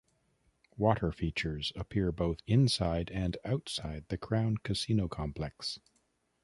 Water 0.77 1.11
features 1.11 1.71
appear 1.75 2.11
both 2.11 2.39
inside 2.47 3.11
and 3.11 3.37
outside 3.45 4.05
the 4.07 4.17
Crown 4.17 4.57
casino 4.57 5.07
complex. 5.07 5.79